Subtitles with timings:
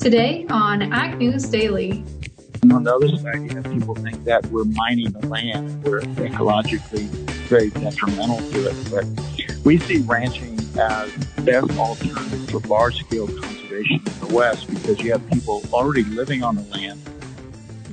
[0.00, 2.04] Today on Ag News Daily.
[2.62, 5.82] And on the other side, you have people think that we're mining the land.
[5.82, 7.06] We're ecologically
[7.48, 8.76] very detrimental to it.
[8.90, 15.10] But we see ranching as best alternative to large-scale conservation in the West because you
[15.10, 17.00] have people already living on the land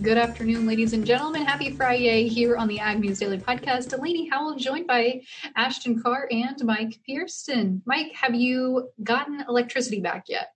[0.06, 1.46] Good afternoon, ladies and gentlemen.
[1.46, 3.90] Happy Friday here on the Ag News Daily Podcast.
[3.90, 5.22] Delaney Howell joined by
[5.56, 7.82] Ashton Carr and Mike Pearson.
[7.88, 10.52] Mike, have you gotten electricity back yet?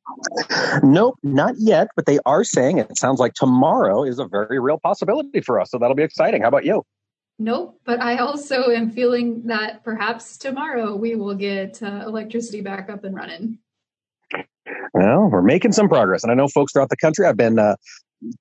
[0.84, 4.78] Nope, not yet, but they are saying it sounds like tomorrow is a very real
[4.78, 5.72] possibility for us.
[5.72, 6.44] So that'll be exciting.
[6.44, 6.84] How about you?
[7.40, 12.88] Nope, but I also am feeling that perhaps tomorrow we will get uh, electricity back
[12.92, 13.58] up and running.
[14.94, 16.22] Well, we're making some progress.
[16.22, 17.78] And I know folks throughout the country, I've been uh,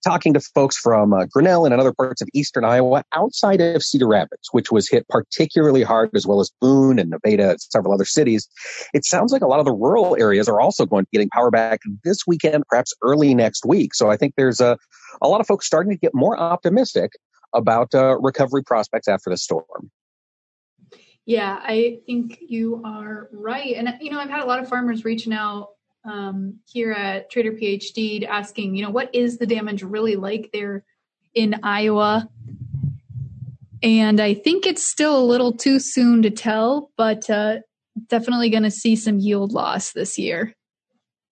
[0.05, 4.09] talking to folks from uh, Grinnell and other parts of eastern Iowa outside of Cedar
[4.09, 8.04] Rapids, which was hit particularly hard, as well as Boone and Nevada and several other
[8.04, 8.48] cities.
[8.95, 11.30] It sounds like a lot of the rural areas are also going to be getting
[11.30, 13.95] power back this weekend, perhaps early next week.
[13.95, 14.76] So I think there's a,
[15.23, 17.12] a lot of folks starting to get more optimistic
[17.54, 19.90] about uh, recovery prospects after the storm.
[21.24, 23.74] Yeah, I think you are right.
[23.76, 25.68] And, you know, I've had a lot of farmers reaching out
[26.04, 30.85] um, here at Trader PhD asking, you know, what is the damage really like there
[31.35, 32.29] in Iowa?
[33.82, 37.59] And I think it's still a little too soon to tell, but uh,
[38.09, 40.55] definitely going to see some yield loss this year.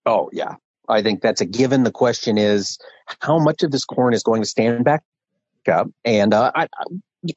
[0.05, 0.55] Oh, yeah.
[0.89, 1.83] I think that's a given.
[1.83, 2.79] The question is
[3.21, 5.03] how much of this corn is going to stand back
[5.71, 5.89] up?
[6.05, 6.69] And uh, I,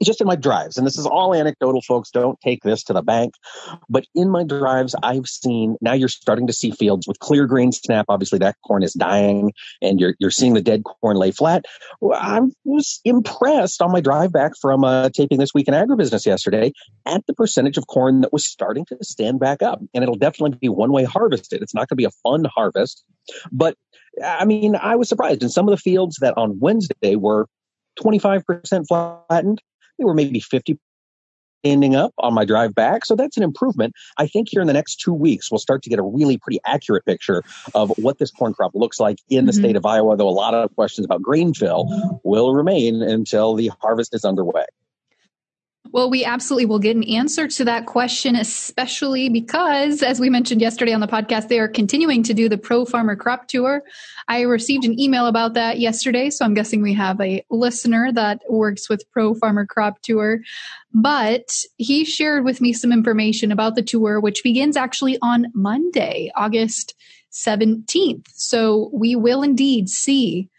[0.04, 2.10] just in my drives, and this is all anecdotal, folks.
[2.12, 3.34] Don't take this to the bank.
[3.90, 7.72] But in my drives, I've seen now you're starting to see fields with clear green
[7.72, 8.06] snap.
[8.10, 11.66] Obviously, that corn is dying, and you're you're seeing the dead corn lay flat.
[12.14, 16.72] I was impressed on my drive back from uh, taping this week in agribusiness yesterday
[17.06, 20.58] at the percentage of corn that was starting to stand back up, and it'll definitely
[20.60, 21.62] be one way harvested.
[21.62, 23.04] It's not going to be a fun harvest,
[23.52, 23.76] but
[24.24, 27.48] I mean, I was surprised in some of the fields that on Wednesday were
[28.00, 29.62] 25% flattened
[30.00, 30.80] they were maybe 50
[31.64, 33.06] ending up on my drive back.
[33.06, 33.94] So that's an improvement.
[34.18, 36.60] I think here in the next two weeks, we'll start to get a really pretty
[36.66, 37.44] accurate picture
[37.76, 39.62] of what this corn crop looks like in the mm-hmm.
[39.62, 43.72] state of Iowa, though a lot of questions about grain fill will remain until the
[43.82, 44.66] harvest is underway.
[45.92, 50.62] Well, we absolutely will get an answer to that question, especially because, as we mentioned
[50.62, 53.82] yesterday on the podcast, they are continuing to do the Pro Farmer Crop Tour.
[54.28, 58.42] I received an email about that yesterday, so I'm guessing we have a listener that
[58.48, 60.42] works with Pro Farmer Crop Tour.
[60.94, 66.32] But he shared with me some information about the tour, which begins actually on Monday,
[66.36, 66.94] August
[67.32, 68.28] 17th.
[68.34, 70.50] So we will indeed see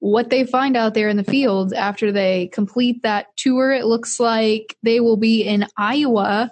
[0.00, 3.70] what they find out there in the field after they complete that tour.
[3.70, 6.50] It looks like they will be in Iowa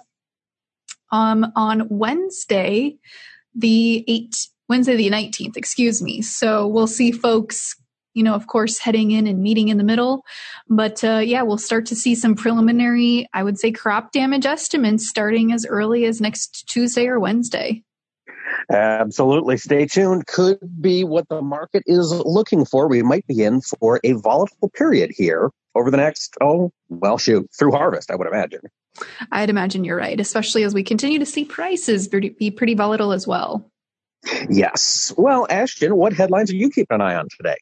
[1.11, 2.95] um, on Wednesday,
[3.55, 6.21] the 8th, Wednesday the 19th, excuse me.
[6.21, 7.75] So we'll see folks,
[8.13, 10.23] you know, of course, heading in and meeting in the middle.
[10.69, 15.09] But uh, yeah, we'll start to see some preliminary, I would say, crop damage estimates
[15.09, 17.83] starting as early as next Tuesday or Wednesday.
[18.71, 19.57] Absolutely.
[19.57, 20.27] Stay tuned.
[20.27, 22.87] Could be what the market is looking for.
[22.87, 27.49] We might be in for a volatile period here over the next, oh, well, shoot,
[27.57, 28.61] through harvest, I would imagine.
[29.31, 33.25] I'd imagine you're right, especially as we continue to see prices be pretty volatile as
[33.25, 33.69] well.
[34.49, 35.13] Yes.
[35.17, 37.55] Well, Ashton, what headlines are you keeping an eye on today?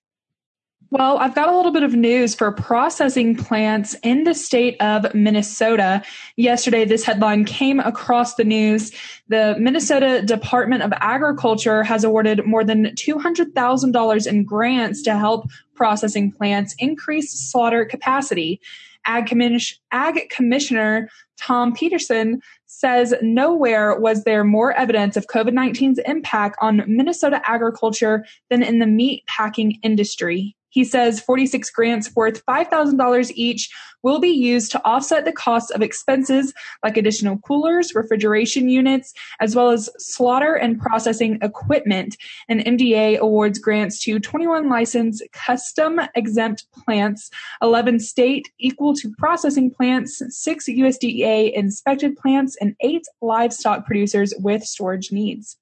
[0.89, 5.13] Well, I've got a little bit of news for processing plants in the state of
[5.13, 6.01] Minnesota.
[6.37, 8.93] Yesterday, this headline came across the news.
[9.27, 16.31] The Minnesota Department of Agriculture has awarded more than $200,000 in grants to help processing
[16.31, 18.61] plants increase slaughter capacity.
[19.05, 25.99] Ag, Commis- Ag Commissioner Thom Petersen says nowhere was there more evidence of COVID 19's
[26.05, 30.56] impact on Minnesota agriculture than in the meat packing industry.
[30.69, 33.69] He says 46 grants worth $5,000 each
[34.03, 39.55] will be used to offset the costs of expenses like additional coolers, refrigeration units, as
[39.55, 42.15] well as slaughter and processing equipment.
[42.47, 47.29] And MDA awards grants to 21 licensed custom exempt plants,
[47.61, 54.63] 11 state equal to processing plants, 6 USDA inspected plants, and 8 livestock producers with
[54.63, 55.57] storage needs.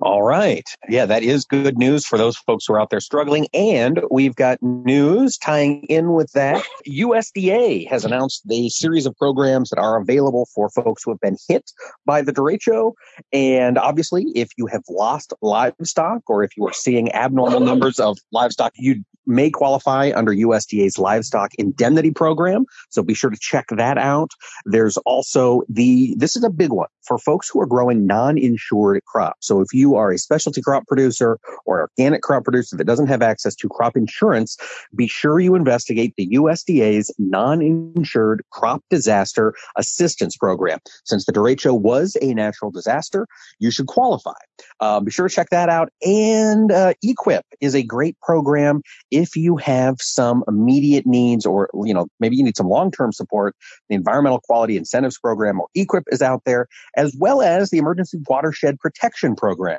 [0.00, 0.68] All right.
[0.88, 3.48] Yeah, that is good news for those folks who are out there struggling.
[3.54, 6.64] And we've got news tying in with that.
[6.86, 11.36] USDA has announced the series of programs that are available for folks who have been
[11.48, 11.70] hit
[12.06, 12.92] by the derecho.
[13.32, 18.18] And obviously, if you have lost livestock or if you are seeing abnormal numbers of
[18.32, 22.64] livestock, you may qualify under USDA's livestock indemnity program.
[22.88, 24.30] So be sure to check that out.
[24.64, 29.46] There's also the, this is a big one for folks who are growing non-insured crops.
[29.46, 33.22] So if you are a specialty crop producer or organic crop producer that doesn't have
[33.22, 34.58] access to crop insurance,
[34.94, 40.78] be sure you investigate the USDA's non-insured crop disaster assistance program.
[41.04, 43.26] Since the derecho was a natural disaster,
[43.58, 44.32] you should qualify.
[44.80, 45.90] Um, be sure to check that out.
[46.04, 51.94] And uh, EQIP is a great program if you have some immediate needs or, you
[51.94, 53.56] know, maybe you need some long-term support.
[53.88, 58.18] The Environmental Quality Incentives Program or EQIP is out there, as well as the Emergency
[58.28, 59.78] Watershed Protection Program.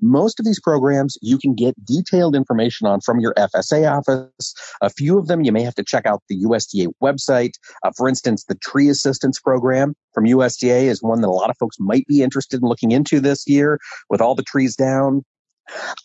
[0.00, 4.54] Most of these programs you can get detailed information on from your FSA office.
[4.80, 7.52] A few of them you may have to check out the USDA website.
[7.82, 11.58] Uh, for instance, the Tree Assistance Program from USDA is one that a lot of
[11.58, 15.24] folks might be interested in looking into this year with all the trees down.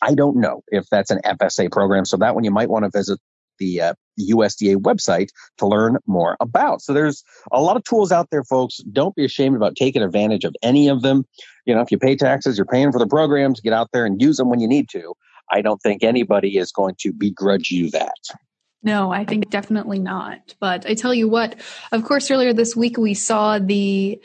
[0.01, 2.91] I don't know if that's an FSA program, so that one you might want to
[2.91, 3.17] visit
[3.63, 6.81] the uh, USDA website to learn more about.
[6.81, 8.77] So there's a lot of tools out there, folks.
[8.77, 11.25] Don't be ashamed about taking advantage of any of them.
[11.65, 14.21] You know, if you pay taxes, you're paying for the programs, get out there and
[14.21, 15.13] use them when you need to.
[15.49, 18.17] I don't think anybody is going to begrudge you that.
[18.81, 20.55] No, I think definitely not.
[20.59, 21.55] But I tell you what,
[21.91, 24.21] of course, earlier this week we saw the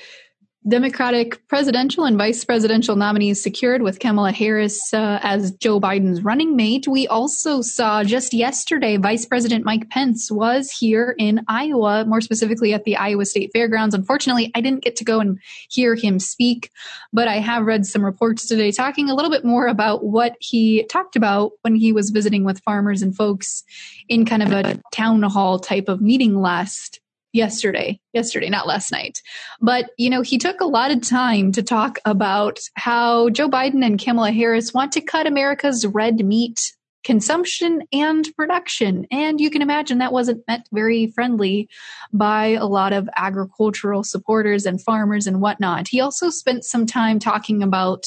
[0.67, 6.57] Democratic presidential and vice presidential nominees secured with Kamala Harris uh, as Joe Biden's running
[6.57, 6.89] mate.
[6.89, 12.75] We also saw just yesterday Vice President Mike Pence was here in Iowa, more specifically
[12.75, 13.95] at the Iowa State Fairgrounds.
[13.95, 15.39] Unfortunately, I didn't get to go and
[15.71, 16.71] hear him speak,
[17.13, 20.85] but I have read some reports today talking a little bit more about what he
[20.91, 23.63] talked about when he was visiting with farmers and folks
[24.09, 27.01] in kind of a town hall type of meeting last
[27.39, 29.23] yesterday yesterday not last night.
[29.61, 33.85] But you know he took a lot of time to talk about how joe biden
[33.85, 36.59] and kamala harris want to cut america's red meat
[37.05, 39.07] consumption and production.
[39.11, 41.69] And you can imagine that wasn't met very friendly
[42.13, 45.89] by a lot of agricultural supporters and farmers and whatnot.
[45.89, 48.05] He also spent some time talking about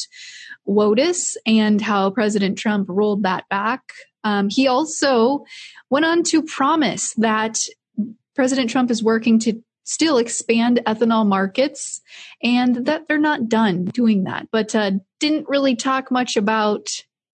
[0.68, 3.82] WOTUS and how president trump rolled that back.
[4.24, 5.46] Um, he also
[5.90, 7.58] went on to promise that
[8.36, 12.02] President Trump is working to still expand ethanol markets
[12.44, 16.88] and that they're not done doing that, but uh, didn't really talk much about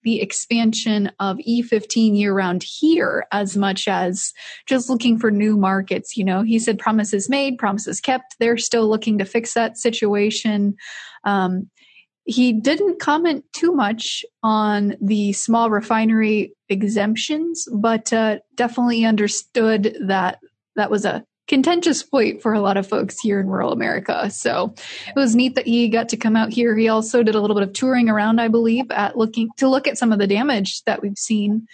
[0.03, 4.31] the expansion of E15 year round here as much as
[4.65, 6.15] just looking for new markets.
[6.15, 8.35] You know, he said promises made, promises kept.
[8.39, 10.75] They're still looking to fix that situation.
[11.25, 11.69] Um,
[12.23, 20.39] he didn't comment too much on the small refinery exemptions, but uh, definitely understood that
[20.77, 24.29] that was a contentious point for a lot of folks here in rural America.
[24.29, 24.73] So
[25.07, 26.75] it was neat that he got to come out here.
[26.75, 29.87] He also did a little bit of touring around, I believe, at looking to look
[29.87, 31.67] at some of the damage that we've seen.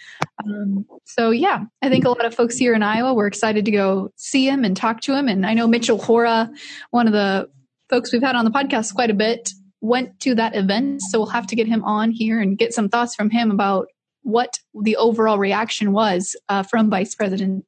[0.44, 3.70] Um, so yeah, I think a lot of folks here in Iowa were excited to
[3.70, 5.28] go see him and talk to him.
[5.28, 6.50] And I know Mitchell Hora,
[6.90, 7.48] one of the
[7.90, 11.02] folks we've had on the podcast quite a bit, went to that event.
[11.02, 13.88] So we'll have to get him on here and get some thoughts from him about
[14.22, 17.66] what the overall reaction was uh, from Vice President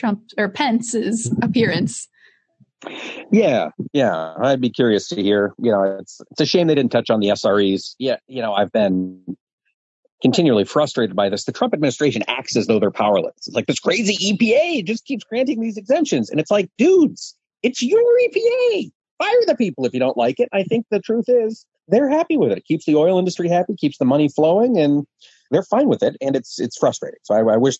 [0.00, 2.08] Trump or Pence's appearance.
[3.30, 5.52] Yeah, yeah, I'd be curious to hear.
[5.58, 7.94] You know, it's it's a shame they didn't touch on the SREs.
[7.98, 9.36] Yeah, you know, I've been
[10.22, 11.44] continually frustrated by this.
[11.44, 13.34] The Trump administration acts as though they're powerless.
[13.36, 17.82] It's like this crazy EPA just keeps granting these exemptions, and it's like, dudes, it's
[17.82, 18.90] your EPA.
[19.18, 20.48] Fire the people if you don't like it.
[20.50, 22.58] I think the truth is they're happy with it.
[22.58, 25.06] It keeps the oil industry happy, keeps the money flowing, and
[25.50, 26.16] they're fine with it.
[26.22, 27.20] And it's it's frustrating.
[27.24, 27.76] So I, I wish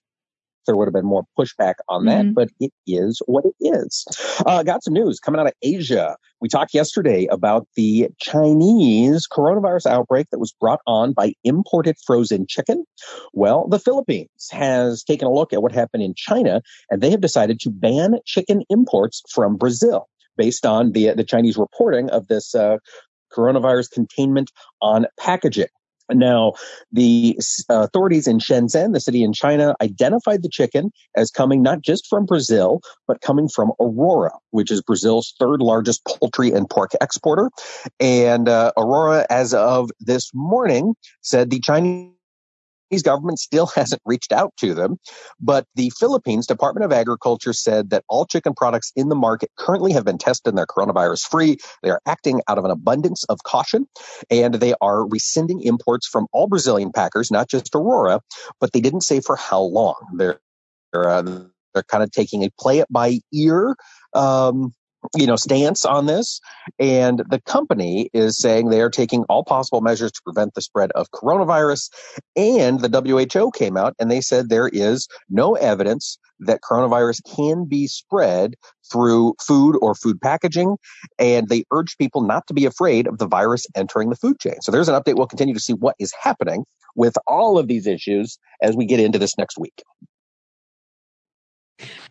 [0.66, 2.34] there would have been more pushback on that, mm-hmm.
[2.34, 4.04] but it is what it is.
[4.46, 6.16] Uh, got some news coming out of Asia.
[6.40, 12.46] We talked yesterday about the Chinese coronavirus outbreak that was brought on by imported frozen
[12.48, 12.84] chicken.
[13.32, 17.20] Well, the Philippines has taken a look at what happened in China, and they have
[17.20, 22.54] decided to ban chicken imports from Brazil based on the the Chinese reporting of this
[22.54, 22.76] uh,
[23.32, 24.50] coronavirus containment
[24.80, 25.66] on packaging.
[26.12, 26.54] Now,
[26.92, 27.38] the
[27.68, 32.26] authorities in Shenzhen, the city in China, identified the chicken as coming not just from
[32.26, 37.50] Brazil, but coming from Aurora, which is Brazil's third largest poultry and pork exporter.
[37.98, 42.12] And uh, Aurora, as of this morning, said the Chinese
[42.90, 44.98] Chinese government still hasn't reached out to them.
[45.40, 49.92] But the Philippines Department of Agriculture said that all chicken products in the market currently
[49.92, 51.58] have been tested and they're coronavirus free.
[51.82, 53.86] They are acting out of an abundance of caution
[54.30, 58.20] and they are rescinding imports from all Brazilian packers, not just Aurora,
[58.60, 59.94] but they didn't say for how long.
[60.16, 60.40] They're,
[60.92, 61.44] they're, uh,
[61.74, 63.76] they're kind of taking a play it by ear
[64.12, 64.74] um,
[65.16, 66.40] you know, stance on this.
[66.78, 70.92] And the company is saying they are taking all possible measures to prevent the spread
[70.92, 71.90] of coronavirus.
[72.36, 77.64] And the WHO came out and they said there is no evidence that coronavirus can
[77.64, 78.54] be spread
[78.90, 80.76] through food or food packaging.
[81.18, 84.60] And they urge people not to be afraid of the virus entering the food chain.
[84.62, 85.16] So there's an update.
[85.16, 86.64] We'll continue to see what is happening
[86.94, 89.82] with all of these issues as we get into this next week.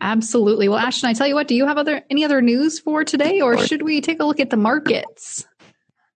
[0.00, 0.68] Absolutely.
[0.68, 3.40] Well, Ashton, I tell you what, do you have other any other news for today
[3.40, 5.46] or should we take a look at the markets?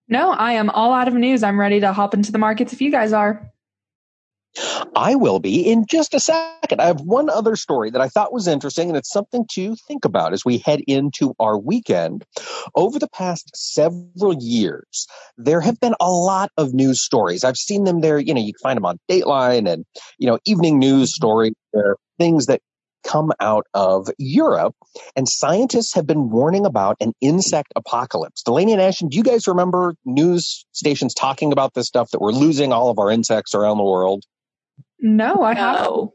[0.08, 1.42] No, I am all out of news.
[1.42, 3.50] I'm ready to hop into the markets if you guys are.
[4.94, 6.80] I will be in just a second.
[6.80, 10.04] I have one other story that I thought was interesting, and it's something to think
[10.04, 12.24] about as we head into our weekend.
[12.76, 17.42] Over the past several years, there have been a lot of news stories.
[17.42, 18.18] I've seen them there.
[18.18, 19.84] You know, you can find them on Dateline and,
[20.18, 21.54] you know, evening news stories.
[21.72, 22.60] There things that
[23.04, 24.74] come out of Europe,
[25.14, 28.42] and scientists have been warning about an insect apocalypse.
[28.42, 32.32] Delaney and Ashton, do you guys remember news stations talking about this stuff that we're
[32.32, 34.24] losing all of our insects around the world?
[34.98, 36.10] No, I haven't.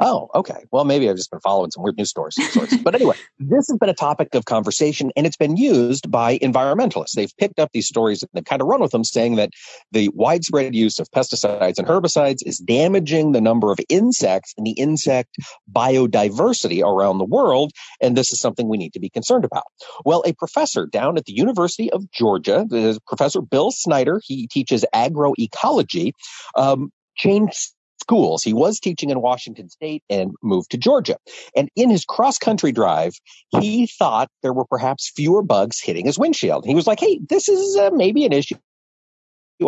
[0.00, 0.64] Oh, okay.
[0.72, 2.36] Well, maybe I've just been following some weird news stories.
[2.82, 7.12] but anyway, this has been a topic of conversation and it's been used by environmentalists.
[7.12, 9.50] They've picked up these stories and they've kind of run with them saying that
[9.92, 14.72] the widespread use of pesticides and herbicides is damaging the number of insects and the
[14.72, 15.36] insect
[15.72, 17.72] biodiversity around the world.
[18.00, 19.64] And this is something we need to be concerned about.
[20.04, 22.66] Well, a professor down at the University of Georgia,
[23.06, 26.12] Professor Bill Snyder, he teaches agroecology,
[26.56, 27.72] um, changed
[28.06, 28.44] schools.
[28.44, 31.16] He was teaching in Washington state and moved to Georgia.
[31.56, 33.14] And in his cross country drive,
[33.60, 36.64] he thought there were perhaps fewer bugs hitting his windshield.
[36.64, 38.56] He was like, Hey, this is uh, maybe an issue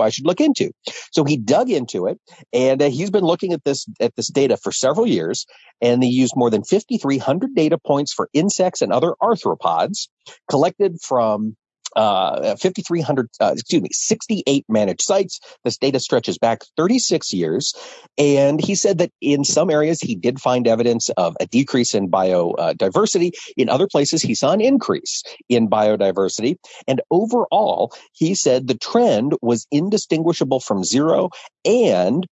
[0.00, 0.70] I should look into.
[1.12, 2.20] So he dug into it
[2.52, 5.46] and uh, he's been looking at this, at this data for several years
[5.80, 10.08] and they used more than 5,300 data points for insects and other arthropods
[10.50, 11.56] collected from
[11.96, 15.40] uh, 5,300, uh, excuse me, 68 managed sites.
[15.64, 17.74] This data stretches back 36 years.
[18.16, 22.10] And he said that in some areas he did find evidence of a decrease in
[22.10, 23.32] biodiversity.
[23.56, 26.56] In other places, he saw an increase in biodiversity.
[26.86, 31.30] And overall, he said the trend was indistinguishable from zero
[31.64, 32.26] and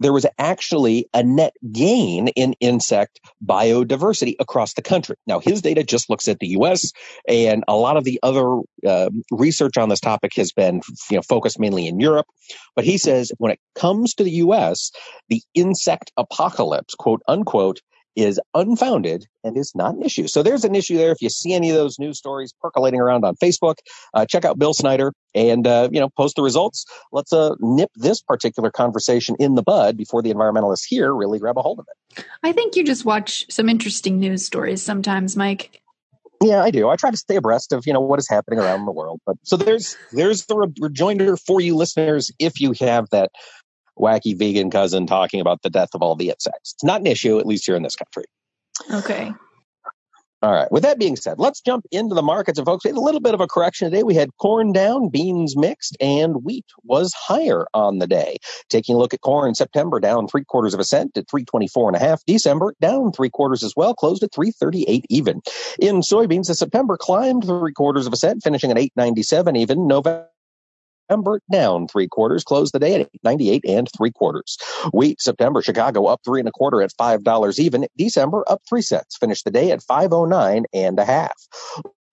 [0.00, 5.16] there was actually a net gain in insect biodiversity across the country.
[5.26, 6.92] Now, his data just looks at the U.S.
[7.28, 11.22] and a lot of the other uh, research on this topic has been, you know,
[11.22, 12.26] focused mainly in Europe.
[12.74, 14.90] But he says when it comes to the U.S.,
[15.28, 17.80] the insect apocalypse, quote unquote,
[18.16, 20.28] is unfounded and is not an issue.
[20.28, 21.12] So there's an issue there.
[21.12, 23.76] If you see any of those news stories percolating around on Facebook,
[24.14, 26.84] uh, check out Bill Snyder and uh, you know post the results.
[27.12, 31.58] Let's uh, nip this particular conversation in the bud before the environmentalists here really grab
[31.58, 32.24] a hold of it.
[32.42, 35.82] I think you just watch some interesting news stories sometimes, Mike.
[36.40, 36.88] Yeah, I do.
[36.88, 39.20] I try to stay abreast of you know what is happening around the world.
[39.26, 43.30] But so there's there's the re- rejoinder for you listeners if you have that
[43.98, 46.74] wacky vegan cousin talking about the death of all the insects.
[46.74, 48.24] It's not an issue, at least here in this country.
[48.92, 49.32] Okay.
[50.44, 50.70] All right.
[50.70, 52.58] With that being said, let's jump into the markets.
[52.58, 54.02] And folks, we had a little bit of a correction today.
[54.02, 58.36] We had corn down, beans mixed, and wheat was higher on the day.
[58.68, 61.96] Taking a look at corn, September down three quarters of a cent at 324 and
[61.96, 62.22] a half.
[62.26, 65.40] December down three quarters as well, closed at 338 even.
[65.78, 69.86] In soybeans, the September climbed three quarters of a cent, finishing at 897 even.
[69.86, 70.28] November
[71.04, 74.56] September down three quarters, closed the day at 98 and three quarters.
[74.92, 77.86] Wheat September Chicago up three and a quarter at five dollars even.
[77.96, 81.34] December up three cents, finished the day at 509 and a half.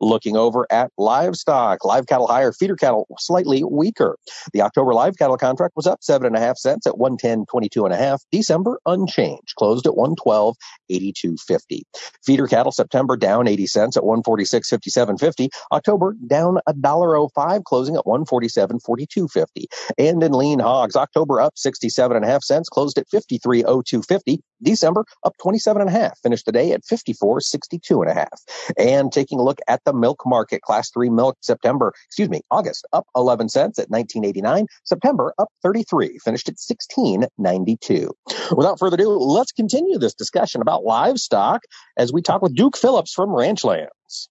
[0.01, 4.17] Looking over at livestock, live cattle higher, feeder cattle slightly weaker.
[4.51, 7.93] The October live cattle contract was up seven and a half cents at 110.22 and
[7.93, 8.23] a half.
[8.31, 11.81] December unchanged, closed at 112.82.50.
[12.25, 15.49] Feeder cattle September down 80 cents at 146.57.50.
[15.71, 19.65] October down a dollar oh five, closing at 147.42.50.
[19.99, 24.39] And in lean hogs, October up 67 and a half cents, closed at 53.02.50.
[24.63, 28.41] December up 27 and a half, finished the day at 54.62 and a half.
[28.77, 30.61] And taking a look at the milk market.
[30.61, 34.67] Class 3 milk September, excuse me, August up 11 cents at 1989.
[34.83, 38.11] September up 33, finished at 1692.
[38.55, 41.61] Without further ado, let's continue this discussion about livestock
[41.97, 44.27] as we talk with Duke Phillips from Ranchlands.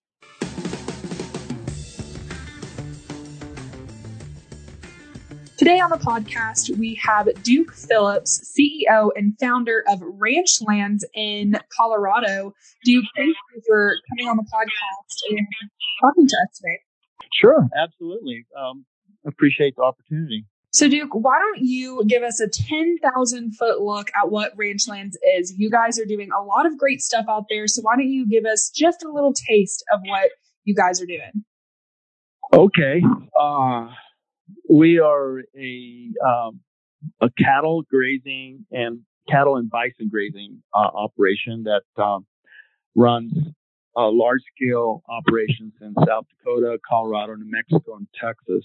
[5.70, 12.52] Today on the podcast, we have Duke Phillips, CEO and founder of Ranchlands in Colorado.
[12.84, 15.46] Duke, thank you for coming on the podcast and
[16.02, 16.80] talking to us today.
[17.32, 18.46] Sure, absolutely.
[18.58, 18.84] Um,
[19.24, 20.44] appreciate the opportunity.
[20.72, 25.54] So, Duke, why don't you give us a 10,000 foot look at what Ranchlands is?
[25.56, 27.68] You guys are doing a lot of great stuff out there.
[27.68, 30.30] So, why don't you give us just a little taste of what
[30.64, 31.44] you guys are doing?
[32.52, 33.04] Okay.
[33.40, 33.86] Uh,
[34.68, 36.60] we are a, um,
[37.20, 42.26] a cattle grazing and cattle and bison grazing uh, operation that um,
[42.94, 43.32] runs
[43.96, 48.64] uh, large scale operations in South Dakota, Colorado, New Mexico, and Texas.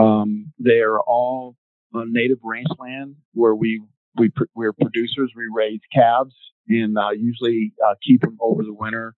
[0.00, 1.56] Um, they are all
[1.94, 3.82] uh, native rangeland where we
[4.16, 5.32] we we're producers.
[5.34, 6.34] We raise calves
[6.68, 9.14] and uh, usually uh, keep them over the winter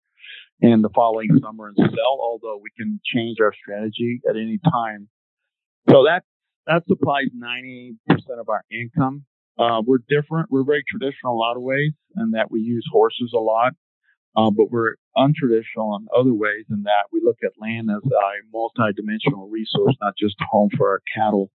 [0.61, 2.19] and the following summer and sell.
[2.21, 5.09] Although we can change our strategy at any time.
[5.91, 6.23] So that
[6.67, 7.97] that supplies 90%
[8.39, 9.25] of our income.
[9.59, 10.51] Uh, we're different.
[10.51, 13.73] We're very traditional in a lot of ways, and that we use horses a lot.
[14.35, 18.31] Uh, but we're untraditional in other ways in that we look at land as a
[18.51, 21.51] multi-dimensional resource, not just a home for our cattle.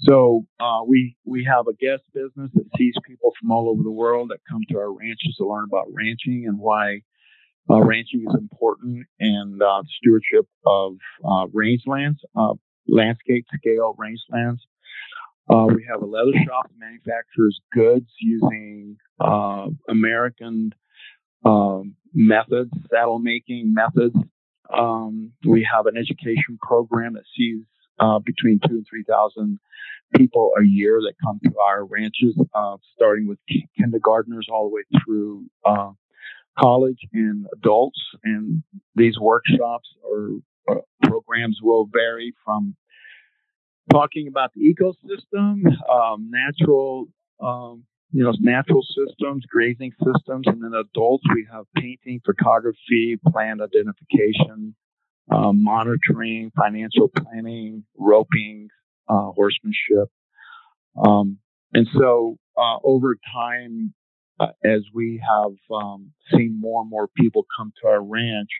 [0.00, 3.90] So uh, we we have a guest business that sees people from all over the
[3.90, 7.02] world that come to our ranches to learn about ranching and why
[7.70, 10.94] uh, ranching is important and uh, stewardship of
[11.24, 12.54] uh, rangelands, uh,
[12.88, 14.58] landscape scale rangelands.
[15.50, 18.96] Uh, we have a leather shop that manufactures goods using
[19.88, 20.70] American
[21.44, 24.16] um, methods, saddle making methods.
[24.72, 27.64] Um, we have an education program that sees
[27.98, 29.58] uh, between two and three thousand
[30.16, 33.38] people a year that come to our ranches, uh, starting with
[33.78, 35.90] kindergartners all the way through uh,
[36.58, 38.00] college and adults.
[38.24, 38.62] And
[38.94, 40.38] these workshops or uh,
[41.02, 42.76] programs will vary from
[43.90, 47.08] talking about the ecosystem, um, natural
[47.42, 53.62] um, you know, natural systems, grazing systems, and then adults, we have painting, photography, plant
[53.62, 54.74] identification,
[55.30, 58.68] uh, monitoring, financial planning, roping,
[59.08, 60.10] uh, horsemanship.
[61.02, 61.38] Um,
[61.72, 63.94] and so, uh, over time,
[64.38, 68.50] uh, as we have um, seen more and more people come to our ranch,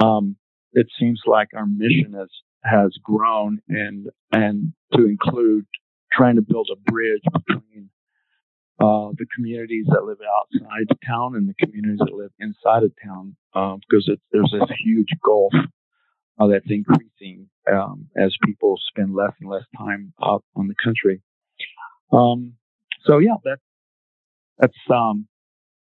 [0.00, 0.36] um,
[0.74, 2.28] it seems like our mission has
[2.64, 5.66] has grown and and to include
[6.12, 7.90] trying to build a bridge between
[8.80, 13.36] uh, the communities that live outside town and the communities that live inside of town
[13.54, 15.52] um, because it, there's this huge gulf
[16.38, 21.22] uh, that's increasing um, as people spend less and less time out on the country.
[22.12, 22.54] Um,
[23.06, 23.58] so yeah, that
[24.58, 25.26] that's um,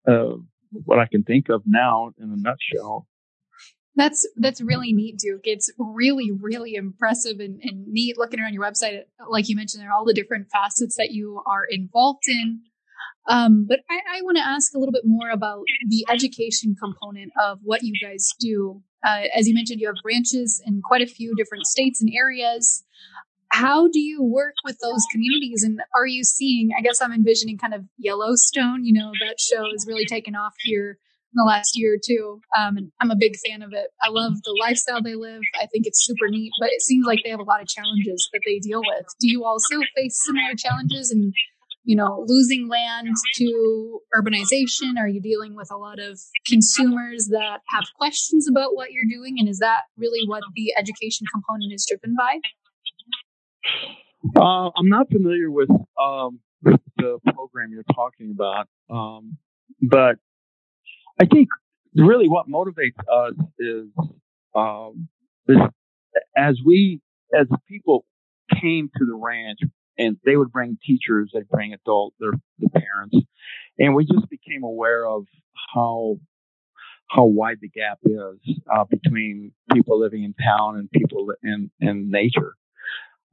[0.07, 0.37] uh,
[0.71, 3.07] what I can think of now in a nutshell.
[3.97, 5.43] That's that's really neat, Duke.
[5.45, 9.01] It's really, really impressive and, and neat looking around your website.
[9.27, 12.61] Like you mentioned, there are all the different facets that you are involved in.
[13.29, 17.33] Um, but I, I want to ask a little bit more about the education component
[17.43, 18.83] of what you guys do.
[19.05, 22.85] Uh, as you mentioned, you have branches in quite a few different states and areas.
[23.51, 25.63] How do you work with those communities?
[25.65, 29.65] And are you seeing, I guess I'm envisioning kind of Yellowstone, you know, that show
[29.75, 30.99] is really taken off here
[31.37, 32.41] the last year or two.
[32.59, 33.89] Um, and I'm a big fan of it.
[34.03, 35.43] I love the lifestyle they live.
[35.55, 38.29] I think it's super neat, but it seems like they have a lot of challenges
[38.33, 39.07] that they deal with.
[39.21, 41.33] Do you also face similar challenges and
[41.87, 44.99] you know, losing land to urbanization?
[44.99, 49.37] Are you dealing with a lot of consumers that have questions about what you're doing?
[49.39, 52.41] And is that really what the education component is driven by?
[54.37, 56.41] Uh, I'm not familiar with, um,
[56.97, 59.39] the program you're talking about, um,
[59.81, 60.17] but
[61.21, 61.49] I think
[61.95, 63.87] really what motivates us is,
[64.55, 65.09] um,
[66.37, 67.01] as we,
[67.35, 68.05] as people
[68.61, 69.59] came to the ranch,
[69.99, 73.17] and they would bring teachers, they'd bring adult, their the parents,
[73.79, 75.25] and we just became aware of
[75.75, 76.19] how
[77.09, 82.11] how wide the gap is uh, between people living in town and people in in
[82.11, 82.55] nature.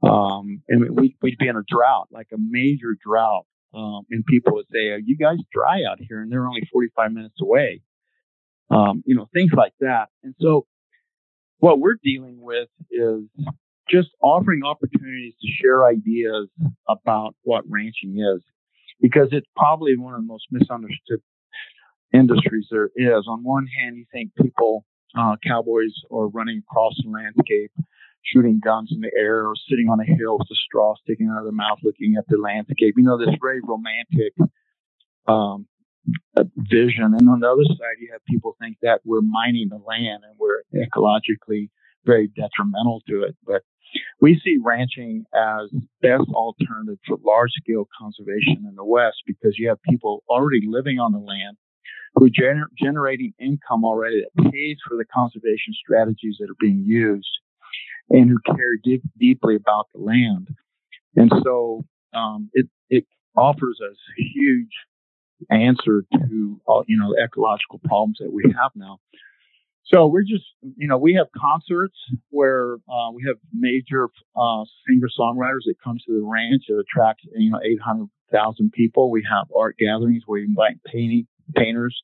[0.02, 4.54] Um, and we'd, we'd be in a drought, like a major drought, um, and people
[4.54, 7.82] would say, "Are you guys dry out here?" And they're only 45 minutes away.
[8.70, 10.08] Um, you know, things like that.
[10.22, 10.66] And so,
[11.58, 13.24] what we're dealing with is
[13.88, 16.48] just offering opportunities to share ideas
[16.88, 18.42] about what ranching is,
[19.00, 21.20] because it's probably one of the most misunderstood
[22.12, 23.26] industries there is.
[23.28, 24.86] On one hand, you think people,
[25.18, 27.72] uh, cowboys, are running across the landscape,
[28.24, 31.38] shooting guns in the air, or sitting on a hill with a straw sticking out
[31.38, 32.94] of their mouth, looking at the landscape.
[32.96, 34.32] You know, this very romantic
[35.26, 35.66] um,
[36.56, 37.14] vision.
[37.16, 40.36] And on the other side, you have people think that we're mining the land and
[40.38, 41.70] we're ecologically
[42.04, 43.36] very detrimental to it.
[43.46, 43.62] But
[44.20, 45.70] we see ranching as
[46.02, 50.98] best alternative for large scale conservation in the West because you have people already living
[50.98, 51.56] on the land
[52.14, 56.82] who are gener- generating income already that pays for the conservation strategies that are being
[56.84, 57.38] used
[58.10, 60.48] and who care deep, deeply about the land.
[61.16, 64.72] And so um, it, it offers us a huge
[65.50, 68.98] answer to all, you know, ecological problems that we have now.
[69.86, 70.44] So we're just,
[70.76, 71.96] you know, we have concerts
[72.30, 76.64] where uh, we have major uh, singer songwriters that come to the ranch.
[76.68, 79.10] It attracts, you know, 800,000 people.
[79.10, 82.02] We have art gatherings where we invite painting, painters,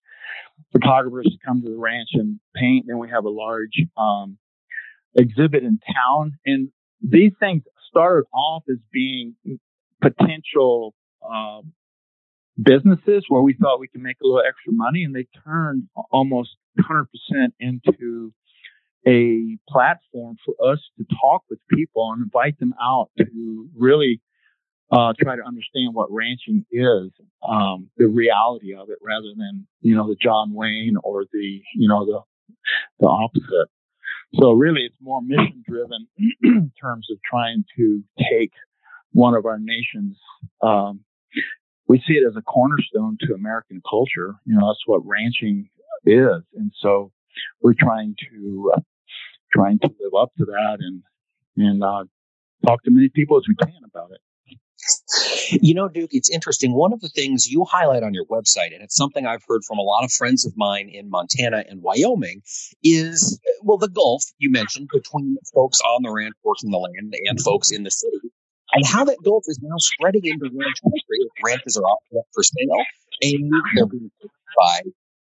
[0.72, 2.84] photographers to come to the ranch and paint.
[2.86, 4.36] Then we have a large um,
[5.14, 6.32] exhibit in town.
[6.46, 6.70] And
[7.02, 9.34] these things started off as being
[10.00, 10.94] potential
[11.28, 11.72] um,
[12.60, 16.50] businesses where we thought we could make a little extra money, and they turned almost
[16.78, 17.06] 100%
[17.58, 18.32] into
[19.06, 24.20] a platform for us to talk with people and invite them out to really
[24.92, 27.10] uh, try to understand what ranching is,
[27.48, 31.88] um, the reality of it, rather than you know the John Wayne or the you
[31.88, 32.20] know the
[32.98, 33.68] the opposite.
[34.34, 36.06] So really, it's more mission driven
[36.42, 38.52] in terms of trying to take
[39.12, 40.16] one of our nation's
[40.62, 41.00] um,
[41.88, 44.36] we see it as a cornerstone to American culture.
[44.44, 45.68] You know, that's what ranching
[46.06, 47.10] is, and so
[47.60, 48.80] we're trying to uh,
[49.52, 51.02] trying to live up to that and
[51.56, 52.04] and uh,
[52.64, 54.20] talk to many people as we can about it.
[55.50, 56.72] You know, Duke, it's interesting.
[56.72, 59.78] One of the things you highlight on your website, and it's something I've heard from
[59.78, 62.42] a lot of friends of mine in Montana and Wyoming,
[62.84, 67.14] is uh, well, the gulf you mentioned between folks on the ranch working the land
[67.26, 68.30] and folks in the city
[68.72, 71.18] and how that gulf is now spreading into ranch country.
[71.44, 72.84] Ranches are up for sale,
[73.22, 74.10] and they're being
[74.56, 74.80] by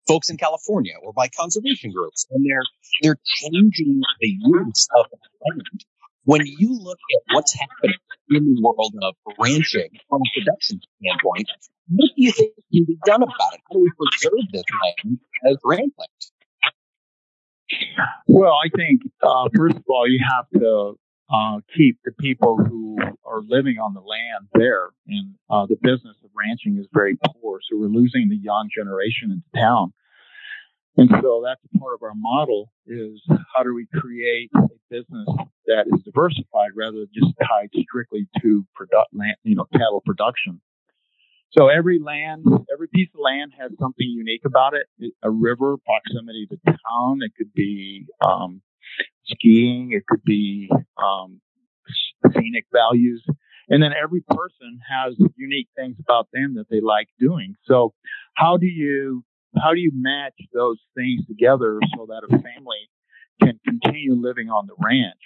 [0.09, 2.65] folks in California or by conservation groups, and they're
[3.03, 5.17] they're changing the use of the
[5.49, 5.85] land.
[6.31, 11.51] When you look at what's happening in the world of ranching from a production standpoint,
[11.89, 13.61] what do you think can be done about it?
[13.69, 16.09] How do we preserve this land as ranch land?
[18.29, 20.97] Well, I think uh, first of all, you have to
[21.35, 24.91] uh, keep the people who are living on the land there.
[25.09, 29.33] And uh, the business of ranching is very poor, so we're losing the young generation
[29.33, 29.93] into town.
[31.01, 33.23] And so that's part of our model is
[33.57, 35.29] how do we create a business
[35.65, 40.61] that is diversified rather than just tied strictly to product land, you know, cattle production.
[41.57, 45.13] So every land, every piece of land has something unique about it.
[45.23, 47.21] A river, proximity to town.
[47.23, 48.61] It could be um,
[49.25, 49.93] skiing.
[49.93, 50.71] It could be
[51.03, 51.41] um,
[52.31, 53.25] scenic values.
[53.71, 57.55] And then every person has unique things about them that they like doing.
[57.65, 57.95] So
[58.35, 59.25] how do you,
[59.57, 62.89] how do you match those things together so that a family
[63.43, 65.21] can continue living on the ranch?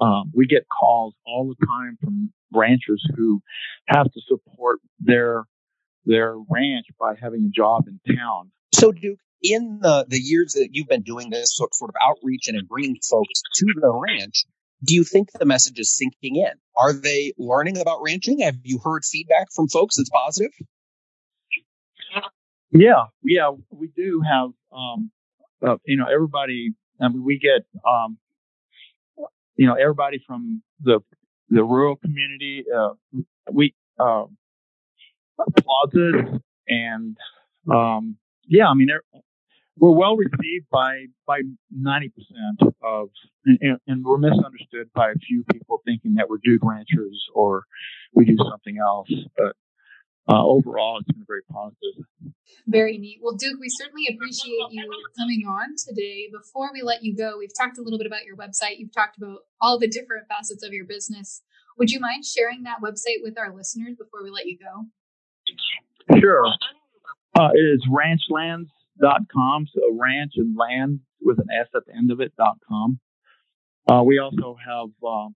[0.00, 3.42] Um, we get calls all the time from ranchers who
[3.86, 5.44] have to support their
[6.06, 8.50] their ranch by having a job in town.
[8.74, 12.48] So, Duke, in the, the years that you've been doing this sort, sort of outreach
[12.48, 14.44] and bringing folks to the ranch,
[14.84, 16.52] do you think the message is sinking in?
[16.76, 18.40] Are they learning about ranching?
[18.40, 20.52] Have you heard feedback from folks that's positive?
[22.72, 25.10] Yeah, yeah, we do have, um,
[25.66, 28.18] uh, you know, everybody, I mean, we get, um,
[29.56, 31.00] you know, everybody from the,
[31.48, 32.90] the rural community, uh,
[33.50, 34.24] we, uh,
[35.58, 37.16] plazas and,
[37.72, 38.88] um, yeah, I mean,
[39.80, 41.40] we're well received by by
[41.76, 42.10] 90%
[42.82, 43.08] of,
[43.46, 47.64] and, and, we're misunderstood by a few people thinking that we're dude ranchers or
[48.12, 49.08] we do something else.
[49.36, 49.56] But
[50.30, 52.04] uh, overall, it's been very positive.
[52.66, 53.18] Very neat.
[53.22, 54.88] Well, Duke, we certainly appreciate you
[55.18, 56.28] coming on today.
[56.30, 58.78] Before we let you go, we've talked a little bit about your website.
[58.78, 61.42] You've talked about all the different facets of your business.
[61.78, 64.86] Would you mind sharing that website with our listeners before we let you go?
[66.20, 66.46] Sure.
[67.38, 68.68] Uh, it is ranchlands
[69.00, 69.66] dot com.
[69.72, 73.00] So ranch and land with an S at the end of it dot com.
[73.90, 75.28] Uh, we also have uh,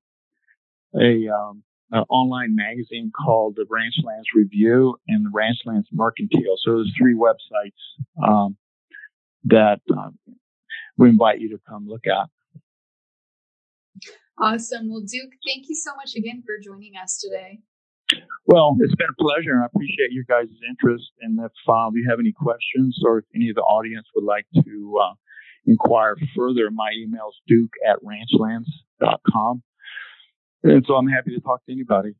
[1.01, 1.63] a um,
[1.95, 6.57] an online magazine called the Ranchlands Review and the Ranchlands Mercantile.
[6.59, 8.57] So there's three websites um,
[9.45, 10.19] that um,
[10.99, 12.29] we invite you to come look at.
[14.41, 14.91] Awesome.
[14.91, 17.61] Well, Duke, thank you so much again for joining us today.
[18.47, 21.05] Well, it's been a pleasure, and I appreciate your guys' interest.
[21.21, 24.47] And if uh, you have any questions or if any of the audience would like
[24.65, 25.15] to uh,
[25.65, 29.63] inquire further, my email is duke at ranchlands.com.
[30.65, 32.15] And so I'm happy to talk to anybody.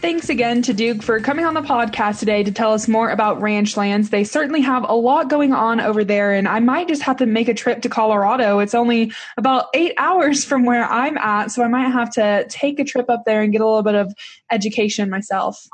[0.00, 3.38] Thanks again to Duke for coming on the podcast today to tell us more about
[3.38, 4.10] Ranchlands.
[4.10, 7.26] They certainly have a lot going on over there, and I might just have to
[7.26, 8.58] make a trip to Colorado.
[8.58, 12.80] It's only about eight hours from where I'm at, so I might have to take
[12.80, 14.12] a trip up there and get a little bit of
[14.50, 15.64] education myself.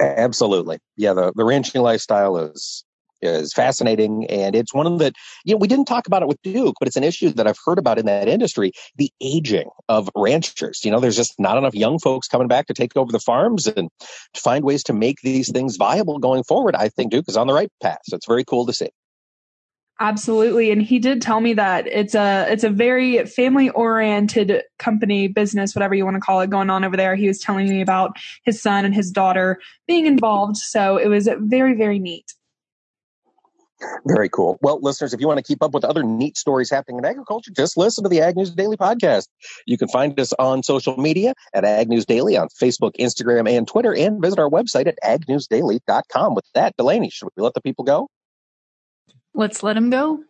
[0.00, 0.78] Absolutely.
[0.96, 2.84] Yeah, the, the ranching lifestyle is
[3.22, 4.26] is fascinating.
[4.26, 5.12] And it's one of the,
[5.44, 7.58] you know, we didn't talk about it with Duke, but it's an issue that I've
[7.64, 10.84] heard about in that industry the aging of ranchers.
[10.84, 13.66] You know, there's just not enough young folks coming back to take over the farms
[13.66, 13.90] and
[14.34, 16.74] find ways to make these things viable going forward.
[16.74, 18.00] I think Duke is on the right path.
[18.04, 18.90] So it's very cool to see.
[20.02, 20.70] Absolutely.
[20.70, 25.74] And he did tell me that it's a it's a very family oriented company, business,
[25.74, 27.14] whatever you want to call it, going on over there.
[27.16, 30.56] He was telling me about his son and his daughter being involved.
[30.56, 32.32] So it was very, very neat.
[34.06, 34.58] Very cool.
[34.60, 37.50] Well, listeners, if you want to keep up with other neat stories happening in agriculture,
[37.54, 39.28] just listen to the Ag News Daily podcast.
[39.66, 43.66] You can find us on social media at Ag News Daily on Facebook, Instagram, and
[43.66, 46.34] Twitter, and visit our website at agnewsdaily.com.
[46.34, 48.08] With that, Delaney, should we let the people go?
[49.34, 50.24] Let's let them go.